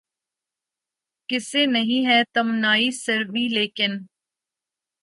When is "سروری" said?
3.03-3.47